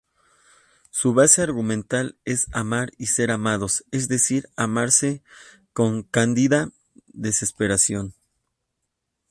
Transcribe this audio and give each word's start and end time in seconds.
Su 0.89 1.13
base 1.13 1.43
argumental 1.43 2.17
es 2.25 2.47
amar 2.53 2.89
y 2.97 3.05
ser 3.05 3.29
amados, 3.29 3.83
es 3.91 4.07
decir 4.07 4.49
amarse 4.55 5.21
con 5.73 6.01
cándida 6.01 6.71
desesperación. 7.09 8.15